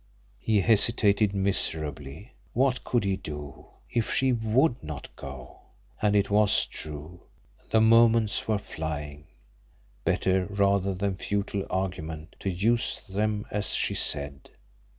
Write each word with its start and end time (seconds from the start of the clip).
He 0.39 0.61
hesitated 0.61 1.31
miserably. 1.35 2.33
What 2.53 2.83
could 2.83 3.03
he 3.03 3.17
do 3.17 3.67
if 3.87 4.11
she 4.11 4.31
WOULD 4.33 4.81
not 4.83 5.15
go! 5.15 5.59
And 6.01 6.15
it 6.15 6.31
was 6.31 6.65
true 6.65 7.21
the 7.69 7.81
moments 7.81 8.47
were 8.47 8.57
flying. 8.57 9.27
Better, 10.03 10.47
rather 10.49 10.95
than 10.95 11.17
futile 11.17 11.67
argument, 11.69 12.35
to 12.39 12.49
use 12.49 13.01
them 13.07 13.45
as 13.51 13.75
she 13.75 13.93
said. 13.93 14.49